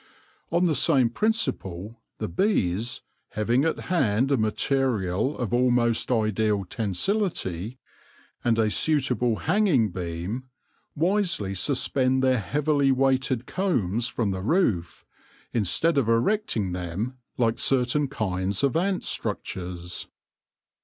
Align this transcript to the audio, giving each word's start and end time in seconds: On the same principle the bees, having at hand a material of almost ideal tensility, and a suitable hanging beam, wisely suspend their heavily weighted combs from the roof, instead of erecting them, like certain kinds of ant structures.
On 0.51 0.65
the 0.65 0.73
same 0.73 1.11
principle 1.11 2.01
the 2.17 2.27
bees, 2.27 3.01
having 3.33 3.65
at 3.65 3.81
hand 3.81 4.31
a 4.31 4.35
material 4.37 5.37
of 5.37 5.53
almost 5.53 6.11
ideal 6.11 6.65
tensility, 6.65 7.77
and 8.43 8.57
a 8.57 8.71
suitable 8.71 9.35
hanging 9.35 9.91
beam, 9.91 10.49
wisely 10.95 11.53
suspend 11.53 12.23
their 12.23 12.39
heavily 12.39 12.91
weighted 12.91 13.45
combs 13.45 14.07
from 14.07 14.31
the 14.31 14.41
roof, 14.41 15.05
instead 15.53 15.99
of 15.99 16.09
erecting 16.09 16.71
them, 16.71 17.19
like 17.37 17.59
certain 17.59 18.07
kinds 18.07 18.63
of 18.63 18.75
ant 18.75 19.03
structures. 19.03 20.07